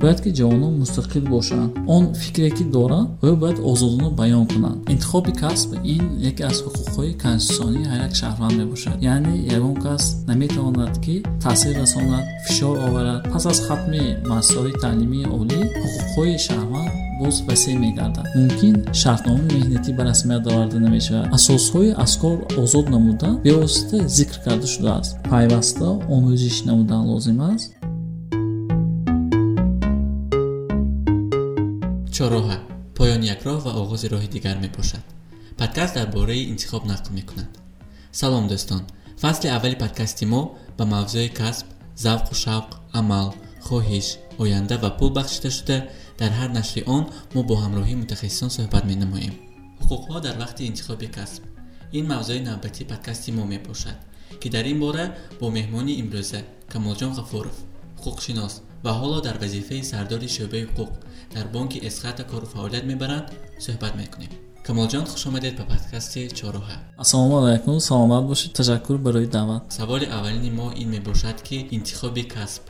[0.00, 1.70] бояд ки ҷавонон мустақил бошанд.
[1.86, 7.12] Он фикре ки доранд ва бояд озодона баён кунанд интихоби касб ин яке аз ҳуқуқҳои
[7.22, 8.96] конститутсионии ҳар як шаҳрванд мебошад.
[9.14, 13.20] Яъне ягон кас наметавонад ки таъсир расонад фишор оварад.
[13.32, 18.26] Пас аз хатми муассисаҳои таълимии олӣ ҳуқуқҳои шаҳрванд боз васеъ мегардад.
[18.38, 21.26] Мумкин шартномаи меҳнатӣ ба расмият оварда намешавад.
[21.38, 25.10] Асосҳои аз кор озод намудан бевосита зикр карда шудааст.
[25.30, 27.79] Пайваста омӯзиш намудан лозим аст
[32.20, 32.58] чороҳа
[32.98, 35.04] поёни як роҳ ва оғози роҳи дигар мебошад
[35.60, 37.50] подкаст дар бораи интихоб нақл мекунад.
[38.20, 38.82] Салом дӯстон.
[39.22, 40.42] Фасли аввали подкасти мо
[40.78, 41.66] ба мавзӯи касб
[42.04, 42.70] завқу шавқ
[43.00, 43.28] амал
[43.66, 44.06] хоҳиш
[44.42, 45.78] оянда ва пул бахшида шуда
[46.20, 49.34] дар ҳар нашри он мо бо ҳамроҳии мутахассисон суҳбат менамоем.
[49.80, 51.42] Ҳуқуқҳо дар вақти интихоби касб
[51.98, 53.98] ин мавзӯи навбатии подкасти мо мебошад
[54.40, 55.06] ки дар ин бора
[55.40, 56.40] бо меҳмони имрӯза
[56.72, 57.56] камолҷон ғафуров
[57.96, 60.92] ҳуқуқшинос ва ҳоло дар вазифаи сардори шӯъбаи ҳуқуқ
[61.34, 63.26] дар бонки эсхата кору фаъолият мебаранд
[63.64, 64.32] суҳбат мекунем.
[64.66, 68.52] Камолҷон хушомадед ба подкасти чороҳа ассалому алайкум саломат бошед.
[68.52, 69.62] Ташаккур барои даъват.
[69.72, 72.62] Саволи аввалини мо ин мебошад ки интихоби касб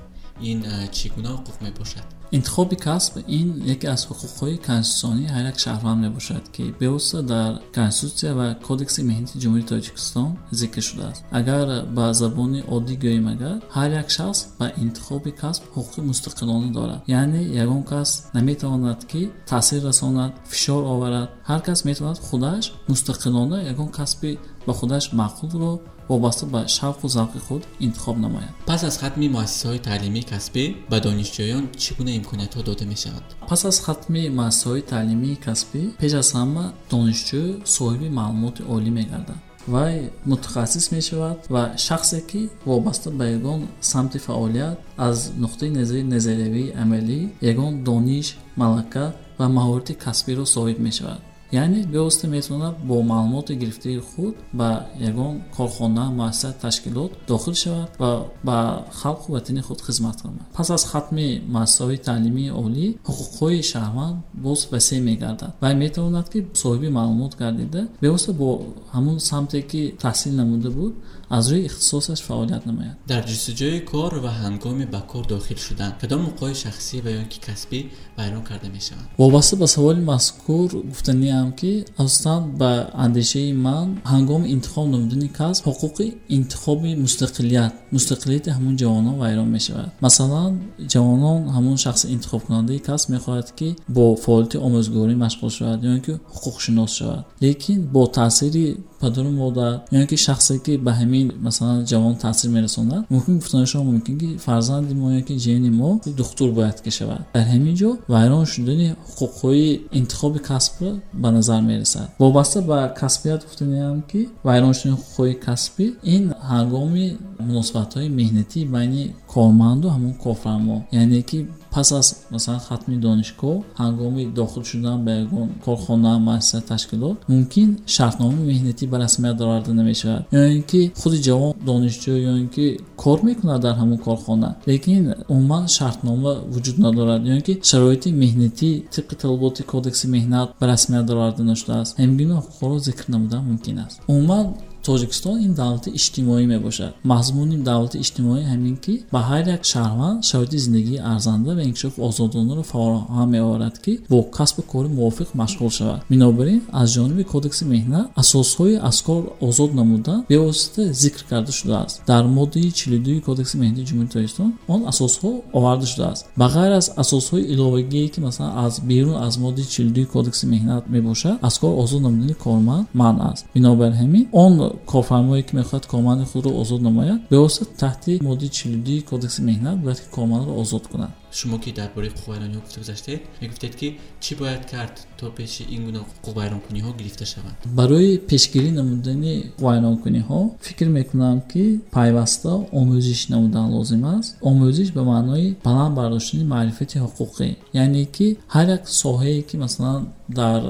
[0.50, 0.60] ин
[0.96, 2.06] чӣ гуна ҳуқуқ мебошад?
[2.32, 8.32] Интихоби касб ин яке аз ҳуқуқҳои конститутсионии ҳар як шаҳрванд мебошад ки бевосита дар конститутсия
[8.38, 11.20] ва кодекси меҳнати ҷумҳурии тоҷикистон зикр шудааст.
[11.38, 11.66] Агар
[11.96, 17.00] ба забони оддӣ гӯем агар ҳар як шахс ба интихоби касб ҳуқуқи мустақилона дорад.
[17.20, 21.28] Яъне ягон кас наметавонад ки таъсир расонад фишор оварад.
[21.50, 24.30] Ҳар кас метавонад худаш мустақилона ягон касби
[24.66, 25.72] ба худаш маъқулро
[26.10, 31.64] вобаста ба шавқу завқи худ интихоб намояд пас аз хатми муассисаҳои таълимии касбӣ ба донишҷӯён
[31.82, 37.42] чӣ гуна имкониятҳо дода мешавад пас аз хатми муассисаҳои таълимии касбӣ пеш аз ҳама донишҷӯ
[37.76, 39.40] соҳиби маълумоти олӣ мегардад
[39.74, 46.72] вай мутахассис мешавад ва шахсе ки вобаста ба ягон самти фаъолият аз нуқтаи назари назариявии
[46.82, 49.06] амалӣ ягон дониш малака
[49.38, 51.20] ва маҳорати касбиро соҳиб мешавад
[51.52, 58.24] яъне бевосита метавонад бо маълумоти гирифтаи худ ба ягон корхона муассиса ташкилот дохил шавад ва
[58.44, 64.60] ба халқу ватани худ хизмат кунад пас аз хатми муассисаҳои таълимии олӣ ҳуқуқҳои шаҳрванд боз
[64.72, 68.48] васеъ мегардад вай метавонад ки соҳиби маълумот гардида бевосита бо
[68.94, 70.94] ҳамон самте ки таҳсил намуда буд
[71.36, 76.20] аз рӯи ихтисосаш фаъолият намояд дар ҷустуҷӯи кор ва ҳангоми ба кор дохил шудан кадом
[76.28, 77.80] муқои шахсӣ ва ё ки касбӣ
[78.18, 82.70] вайрон карда мешаванд вобаста ба саволи мазкур гуфтаниам ки асосан ба
[83.04, 86.06] андешаи ман ҳангоми интихоб намудани касб ҳуқуқи
[86.38, 90.52] интихоби мустақилият мустақилияти ҳамон ҷавонон вайрон мешавад масалан
[90.92, 96.90] ҷавонон ҳамон шахси интихобкунандаи касб мехоҳад ки бо фаъолияти омӯзгорӣ машғул шавад ё ки ҳуқуқшинос
[96.98, 98.66] шавад лекин бо таъсири
[99.00, 103.84] падару модар ё ки шахсе ки ба ҳамин масалан ҷавон таъсир мерасонад мумкин гуфтани шумо
[103.92, 105.90] мумкин ки фарзанди мо ё ки ҷияни мо
[106.20, 109.66] духтур бояд ки шавад дар ҳамин ҷо вайрон шудани ҳуқуқҳои
[110.00, 110.90] интихоби касбро
[111.22, 112.08] ба назар мерасад.
[112.22, 115.84] Вобаста ба касбият гуфтаниам ки вайрон шудани ҳуқуқҳои касбӣ
[116.14, 117.06] ин ҳангоми
[117.48, 121.38] муносибатҳои меҳнатӣ байни корманду ҳамон корфармо яъне ки
[121.72, 128.44] пас аз масалан хатми донишгоҳ ҳангоми дохил шудан ба ягон корхона муассиса ташкилот мумкин шартномаи
[128.50, 130.22] меҳнатӣ ба расмият оварда намешавад.
[130.38, 132.66] Ё ин ки худи ҷавон донишҷӯ ё ин ки
[133.02, 135.02] кор мекунад дар ҳамон корхона лекин
[135.34, 137.22] умуман шартнома вуҷуд надорад.
[137.30, 142.34] Ё ин ки шароити меҳнатӣ тибқи талаботи кодекси меҳнат ба расмият оварда нашудааст ҳамин гуна
[142.40, 143.96] ҳуқуқҳоро зикр намудан мумкин аст.
[144.12, 144.46] Умуман
[144.88, 146.92] тоҷикистон ин давлати иҷтимоӣ мебошад.
[147.12, 152.62] Мазмуни давлати иҷтимоӣ ҳамин ки ба ҳар як шаҳрванд шароити зиндагии арзанда ва инкишофи озодонаро
[152.72, 156.00] фароҳам меоварад ки бо касбу кори мувофиқ машғул шавад.
[156.12, 161.96] Бинобар ин аз ҷониби кодекси меҳнат асосҳои аз кор озод намудан бевосита зикр карда шудааст.
[162.06, 166.22] Дар моддаи чилдуи кодекси меҳнати ҷумҳурии тоҷикистон он асосҳо оварда шудааст.
[166.40, 171.36] Ба ғайр аз асосҳои иловагие ки масалан аз берун аз моддаи чилдуи кодекси меҳнат мебошад
[171.48, 173.46] аз кор озод намудани корманд манъ аст.
[173.54, 179.40] Бинобар ҳамин он корфармое ки мехоҳад корманди худро озод намояд бевосита таҳти моддаи чилдуи кодекси
[179.42, 183.88] меҳнат бояд ки кормандро озод кунад шумо ки дар бораи ҳуқуқвайрониҳо гуфта гузаштед мегуфтед ки
[184.24, 187.56] чӣ бояд кард то пеши ин гуна ҳуқуқвайронкуниҳо гирифта шаванд?
[187.78, 189.34] Барои пешгирӣ намудани
[189.66, 191.64] вайронкуниҳо фикр мекунам ки
[191.96, 194.30] пайваста омӯзиш намудан лозим аст.
[194.50, 197.48] Омӯзиш ба маънои баланд бардоштани маърифати ҳуқуқӣ.
[197.82, 200.00] Яъне ки ҳар як соҳае ки масалан
[200.40, 200.60] дар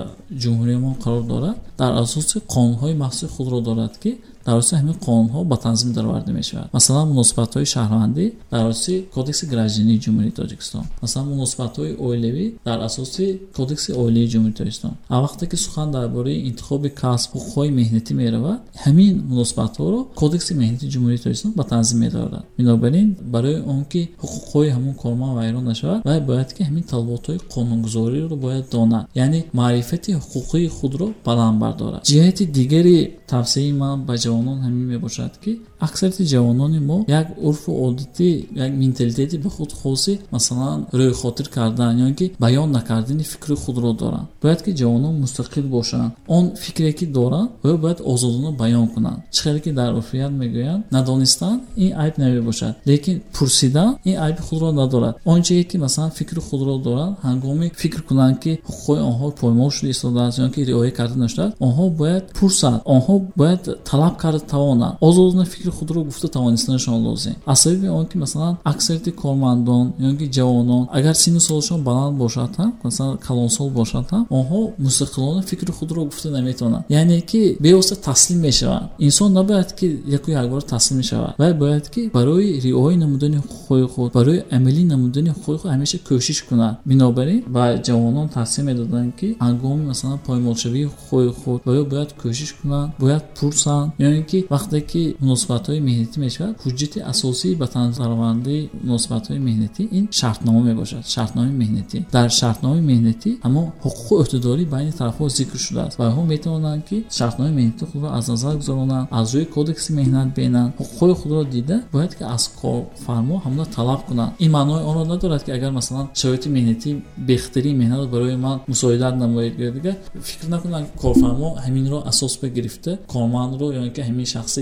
[0.43, 4.11] ҷумҳурияи мо қарор дорад дар асоси қонунҳои махсуси худро дорад ки
[4.59, 6.69] ососи ҳамин қонунҳо ба танзим дароварда мешавад.
[6.73, 10.85] Масалан муносибатҳои шаҳрвандӣ дар ососи кодекси граждании ҷумҳурии тоҷикистон.
[11.03, 13.25] Масалан муносибатҳои оилавӣ дар асоси
[13.59, 14.93] кодекси оилаи ҷумҳурии тоҷикистон.
[15.15, 20.87] А вақте ки сухан дар бораи интихоби касб ҳуқуқҳои меҳнатӣ меравад ҳамин муносибатҳоро кодекси меҳнати
[20.95, 22.45] ҷумҳурии тоҷикистон ба танзим медорад.
[22.59, 27.39] Бинобар ин барои он ки ҳуқуқҳои ҳамон корманд вайрон нашавад вай бояд ки ҳамин талаботҳои
[27.55, 32.97] қонунгузориро бояд донад яъне маърифати ҳуқуқии худро баланд бардорад ҷиҳати дигари
[33.33, 35.53] тавсеяи ман ба ҷавонон ҳамин мебошад ки
[35.87, 38.31] аксарияти ҷавонони мо як урфу одатӣ
[38.65, 44.27] як менталитети ба худ хоси масалан рӯйхотир кардан ё ки баён накардани фикри худро доранд.
[44.43, 46.13] Бояд ки ҷавонон мустақил бошанд.
[46.37, 49.21] Он фикре ки доранд оё бояд озодона баён кунанд.
[49.35, 50.85] Чӣ қадр ки дар урфият мегӯянд?
[50.91, 52.75] Надонистан ин айб намебошад.
[52.87, 55.17] Лекин пурсидан ин айби худро надорад.
[55.25, 59.91] Он ҷое ки масалан фикри худро доранд ҳангоми фикр кунанд ки ҳуқуқҳои онҳо поймол шуда
[59.91, 65.45] истодааст ё ки риоя карда наштааст онҳо бояд пурсанд онҳо бояд талаб карда тавонанд озодона
[65.45, 70.89] фикри худро гуфта тавонистанашон лозим аз сабаби он ки масалан аксарияти кормандон ё ки ҷавонон
[70.93, 76.31] агар синну солашон баланд бошад ҳам масалан калонсол бошад ҳам онҳо мустақилона фикри худро гуфта
[76.31, 76.85] наметавонанд.
[76.89, 78.87] Яъне ки бевосита таслим мешаванд.
[78.99, 81.35] Инсон набояд ки яку якбора таслим мешавад.
[81.39, 86.39] Вай бояд ки барои риоя намудани ҳуқуқҳои худ барои амалӣ намудани ҳуқуқи худ ҳамеша кӯшиш
[86.49, 86.75] кунад.
[86.85, 92.51] Бинобар ин ба ҷавонон тавсия медоданд ки ҳангоми масалан поймолшавии ҳуқуқҳои худ оё бояд кӯшиш
[92.61, 93.89] кунанд бояд пурсанд.
[94.07, 99.83] Ё ин ки вақте ки муносибат муносибатҳои меҳнатӣ мешавад ҳуҷҷати асосии ба танзаровандаи муносибатҳои меҳнатӣ
[99.99, 101.03] ин шартнома мебошад.
[101.15, 101.99] Шартномаи меҳнатӣ.
[102.17, 105.95] Дар шартномаи меҳнатӣ ҳамон ҳуқуқу ӯҳдадорӣ байни тарафҳо зикр шудааст.
[105.99, 110.71] Ва онҳо метавонанд ки шартномаи меҳнати худро аз назар гузаронанд аз рӯи кодекси меҳнат бинанд.
[110.81, 114.33] Ҳуқуқҳои худро дида бояд ки аз корфармо ҳамона талаб кунанд.
[114.45, 116.91] Ин маънои онро надорад ки агар масалан шароити меҳнатӣ
[117.29, 119.97] бехатарии меҳнат барои ман мусоидат намояд дигар
[120.29, 124.61] фикр накунанд ки корфармо ҳаминро асос бигирифта кормандро ё ки ҳамин шахси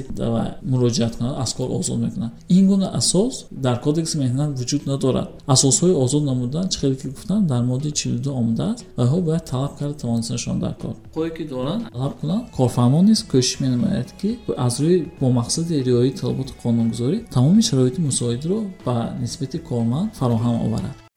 [0.73, 2.31] муроҷиат кунад аз кор озод мекунад.
[2.49, 5.29] Ин гуна асос дар кодекси меҳнат вуҷуд надорад.
[5.55, 9.95] Асосҳои озод намудан чӣ қадр ки гуфтам дар моддаи чилду омадааст ваҳо бояд талаб карда
[10.03, 10.95] тавонистанашон дар кор.
[11.17, 14.31] Ҳое ки доранд талаб кунанд корфармо низ кӯшиш менамояд ки
[14.67, 21.08] аз рӯи бо мақсади риояи талаботи қонунгузорӣ тамоми шароити мусоидро ба нисбати корманд фароҳам оварад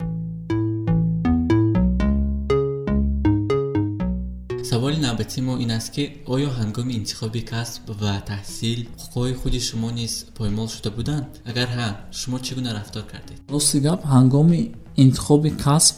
[5.21, 9.91] саволи навбатии мо ин аст ки оё ҳангоми интихоби касб ва таҳсил ҳуқуқҳои худи шумо
[9.91, 14.62] низ поймол шуда буданд агар ҳа шумо чӣ гуна рафтор кардед рости гап ҳангоми
[15.03, 15.97] интихоби касб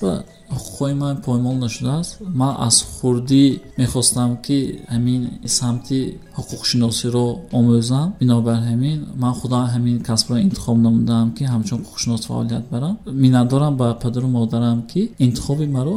[0.55, 2.11] ҳуқуқҳои ман поймол нашудааст
[2.41, 3.45] ман аз хурдӣ
[3.81, 4.59] мехостам ки
[4.93, 5.21] ҳамин
[5.59, 5.99] самти
[6.37, 7.27] ҳуқуқшиносиро
[7.57, 13.73] омӯзам бинобар ҳамин ман худам ҳамин касбро интихоб намудаам ки ҳамчун ҳуқуқшинос фаъолият барам миннатдорам
[13.81, 15.95] ба падару модарам ки интихоби маро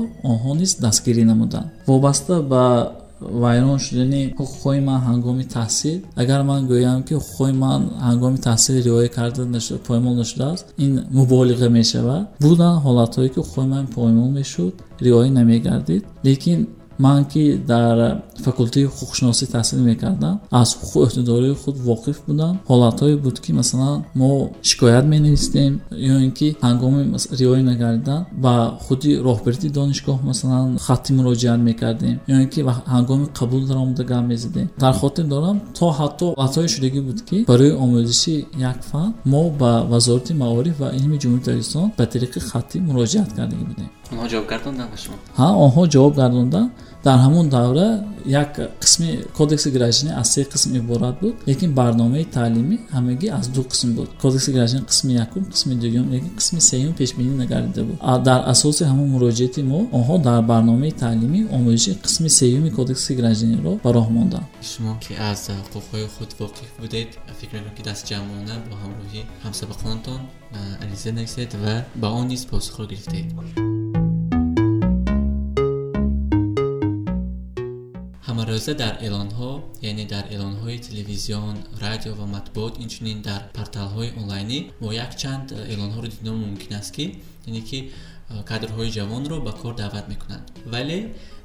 [3.21, 7.03] онҳо низ дастгирӣ намуданд вобаста ба вайрон шудани ҳуқуқҳои ман ҳангоми таҳсил агар ман гӯям
[7.03, 9.43] ки ҳуқуқҳои ман ҳангоми таҳсил риоя карда
[9.87, 16.67] поймол нашудааст ин муболиға мешавад буданд ҳолатҳое ки ҳуқуқҳои ман поймол мешуд риоя намегардид лекин
[16.99, 17.97] ман ки дар
[18.45, 22.55] факултаи ҳуқуқшиносӣ таҳсил мекардам аз ҳуқуқу ӯҳдадории худ воқиф будам.
[22.71, 24.31] Ҳолатҳое буд ки масалан мо
[24.71, 25.73] шикоят менавистем
[26.13, 27.03] ё ин ки ҳангоми
[27.41, 28.55] риоя нагардидан ба
[28.85, 32.61] худи роҳбарити донишгоҳ масалан хатти муроҷиат мекардем ё ин ки
[32.95, 34.67] ҳангоми қабул даромада гап мезидем.
[34.85, 38.35] Дар хотир дорам то ҳатто ҳолатҳое шудагӣ буд ки барои омӯзиши
[38.73, 43.65] як фан мо ба вазорати маориф ва илми ҷумҳурии тоҷикистон ба тариқи хаттӣ муроҷиат кардагӣ
[43.71, 43.89] будем.
[44.13, 45.17] Онҳо ҷавоб гардонданд ба шумо?
[45.41, 46.71] Ҳа онҳо ҷавоб гардонданд
[47.07, 47.89] дар ҳамон давра
[48.27, 48.51] як
[48.83, 49.09] қисми
[49.39, 51.35] кодекси гражданӣ аз се қисм иборат буд.
[51.49, 54.09] Лекин барномаи таълимӣ ҳамагӣ аз ду қисм буд.
[54.23, 57.97] Кодекси гражданӣ қисми якум қисми дуюм лекин қисми сеюм пешбинӣ нагардида буд.
[58.29, 63.91] Дар асоси ҳамон муроҷиати мо онҳо дар барномаи таълимӣ омӯзиши қисми сеюми кодекси гражданиро ба
[63.97, 64.47] роҳ монданд.
[64.71, 67.09] Шумо ки аз ҳуқуқҳои худ воқиф будед
[67.41, 70.21] фикр мекунам ки дастҷамъона бо ҳамроҳи ҳамсабақонатон
[70.85, 73.27] ариза нависед ва ба он низ посухро гирифтед
[78.37, 79.53] ҳамарӯза дар эълонҳо
[79.91, 86.37] яъне дар эълонҳои телевизион радио ва матбуот инчунин дар порталҳои онлайнӣ мо якчанд эълонҳоро диднам
[86.45, 87.05] мумкин аст ки
[87.49, 87.79] яъне ки
[88.51, 90.45] кадрҳои ҷавонро ба кор даъват мекунанд.
[90.73, 90.99] Вале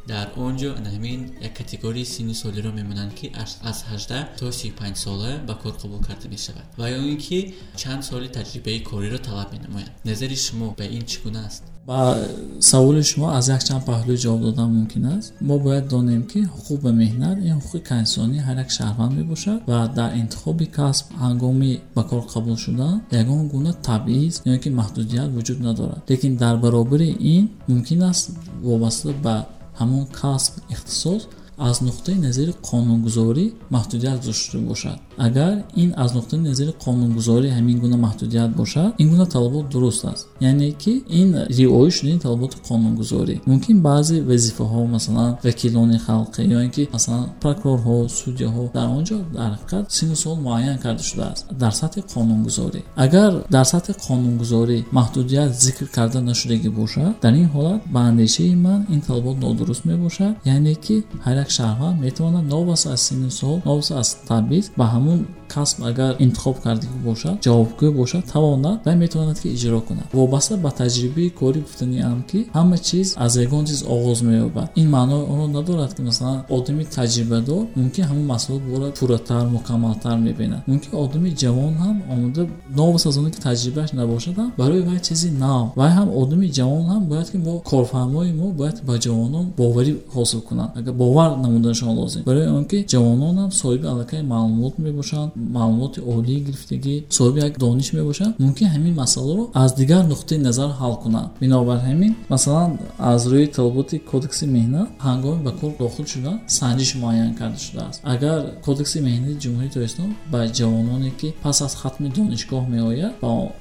[0.08, 5.32] дар он ҷо ҳамин як категорияи синни солиро мемонанд ки аз 18 то 35 сола
[5.48, 9.92] ба кор қабул карда мешавад ва ё ин ки чанд соли таҷрибаи кориро талаб менамоянд
[10.06, 12.18] назари шумо ба ин чӣ гуна аст ба
[12.60, 16.92] саволи шумо аз якчанд паҳлӯ ҷавоб додан мумкин аст мо бояд донем ки ҳуқуқ ба
[17.02, 22.24] меҳнат ин ҳуқуқи кайинсонӣ ҳар як шаҳрванд мебошад ва дар интихоби касб ҳангоми ба кор
[22.34, 28.02] қабул шудан ягон гуна табъиз ё ки маҳдудият вуҷуд надорад лекин дар баробари ин мумкин
[28.12, 28.26] аст
[28.68, 29.36] вобаста ба
[29.82, 31.24] ҳамон касб ихтисос
[31.70, 34.98] аз нуқтаи назари қонунгузорӣ маҳдудият гузошта бошад.
[35.28, 40.28] Агар ин аз нуқтаи назари қонунгузорӣ ҳамин гуна маҳдудият бошад ин гуна талабот дуруст аст.
[40.50, 43.36] Яъне ки ин риоя шудани талаботи қонунгузорӣ.
[43.50, 49.18] Мумкин баъзе вазифаҳо масалан вакилони халқӣ ё ин ки масалан прокурорҳо судяҳо дар он ҷо
[49.38, 52.82] дар ҳақиқат сину сол муайян карда шудааст дар сатҳи қонунгузорӣ.
[53.06, 58.80] Агар дар сатҳи қонунгузорӣ маҳдудият зикр карда нашудагӣ бошад дар ин ҳолат ба андешаи ман
[58.94, 63.94] ин талабот нодуруст мебошад яъне ки ҳар як шаҳрванд метавонад новаста аз синни сол новаста
[64.04, 65.20] аз табист ба ҳамун
[65.54, 70.08] касб агар интихоб кардагӣ бошад ҷавобгӯ бошад тавонад вай метавонад ки иҷро кунад.
[70.14, 74.68] Вобаста ба таҷрибаи кори гуфтаниам ки ҳама чиз аз ягон чиз оғоз меёбад.
[74.82, 80.62] Ин маънои онро надорад ки масалан одами таҷрибадор мумкин ҳамун масъулот бора пурратар мукаммалтар мебинад.
[80.68, 82.44] Мумкин одами ҷавон ҳам омода
[82.80, 85.66] новаст аз оне ки таҷрибааш набошад ҳам барои вай чизи нав.
[85.80, 90.42] Вай ҳам одами ҷавон ҳам бояд ки мо корфармои мо бояд ба ҷавонон боварӣ ҳосил
[90.50, 90.72] кунанд.
[90.80, 92.22] Агар бовар намуданашон лозим.
[92.30, 97.90] Барои он ки ҷавонон ҳам соҳиби аллакай маълумот мебошанд маълумоти олӣ гирифтагӣ соҳиби як дониш
[98.00, 102.72] мебошанд мумкин ҳамин масъаларо аз дигар нуқтаи назар ҳал кунанд бинобар ҳамин масалан
[103.12, 108.00] аз рӯи талаботи кодекси меҳнат ҳангоми ба кор дохил шудан санҷиш муайян карда шудааст.
[108.14, 113.14] Агар кодекси меҳнати ҷумҳурии тоистон ба ҷавононе ки пас аз хатми донишгоҳ меояд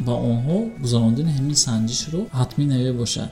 [0.07, 3.31] ба онҳо гузарондани ҳамин санҷишро ҳатмӣ намебошад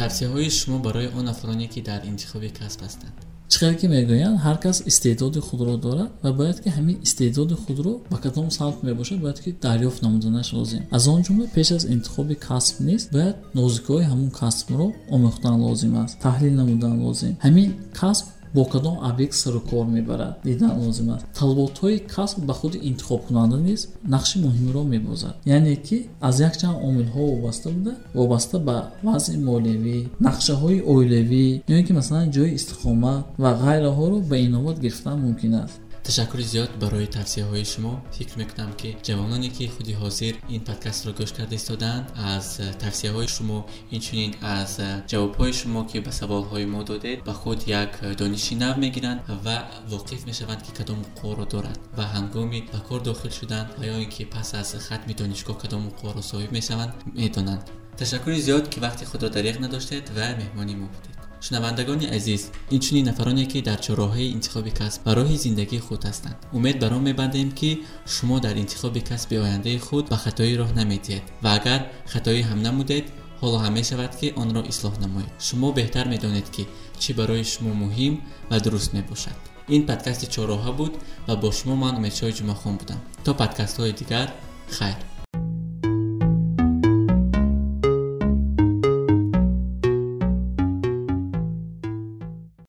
[0.00, 4.38] тавсияҳои шумо барои он нафароне ки дар интихоби касб ҳастанд қадр ки мегӯянд?
[4.44, 9.18] ҳар кас истеъдоди худро дорад ва бояд ки ҳамин истеъдоди худро ба кадом самт мебошад
[9.24, 14.04] бояд ки дарёфт намуданаш лозим аз он ҷумла пеш аз интихоби касб низ бояд нозикиҳои
[14.10, 17.32] ҳамун касбро омӯхтан лозим аст таҳлил намудан лозим.
[17.46, 17.68] ҳамин
[18.00, 18.26] касб
[18.56, 23.80] бо кадом объект сару кор мебарад дидан лозим аст талаботҳои касб ба худи интихобкунанда низ
[24.14, 25.34] нақши муҳимро мебозад.
[25.56, 25.98] Яъне ки
[26.28, 32.30] аз якчанд омилҳо вобаста буда вобаста ба вазъи молиявӣ нақшаҳои оилавӣ ё ин ки масалан
[32.36, 38.34] ҷои истиқомат ва ғайраҳоро ба инобат гирифтан мумкин аст ташаккури зиёд барои тавсияҳои шумо фикр
[38.42, 42.46] мекунам ки ҷавононе ки худи ҳозир ин подкастро гӯш карда истодаанд аз
[42.82, 43.58] тавсияҳои шумо
[43.96, 44.72] инчунин аз
[45.10, 49.56] ҷавобҳои шумо ки ба саволҳои мо додед ба худ як дониши нав мегиранд ва
[49.92, 54.10] воқиф мешаванд ки кадом ҳуқуқҳоро доранд ва ҳангоми ба кор дохил шудан ва ё ин
[54.14, 57.62] ки пас аз хатми донишгоҳ кадом ҳуқуқҳоро соҳиб мешаванд медонанд.
[58.00, 61.15] Ташаккури зиёд ки вақти худро дариқ надоштед ва меҳмони мо будед
[61.46, 66.36] шунавандагони азиз инчунин нафароне ки дар чороҳаи интихоби касб ба роҳи зиндагии худ ҳастанд.
[66.56, 67.70] Умед бар он мебандем ки
[68.14, 71.80] шумо дар интихоби касби ояндаи худ ба хатоӣ роҳ намедиҳед ва агар
[72.12, 73.04] хатоӣ ҳам намудед
[73.40, 75.30] ҳоло ҳам мешавад ки онро ислоҳ намоед.
[75.46, 76.64] Шумо беҳтар медонед ки
[77.02, 78.14] чӣ барои шумо муҳим
[78.50, 79.38] ва дуруст мебошад.
[79.74, 80.92] Ин подкасти чороҳа буд
[81.28, 83.00] ва бо шумо ман умедшоҳи ҷумъахон будам.
[83.24, 84.28] То подкастҳои дигар
[84.76, 84.98] хайр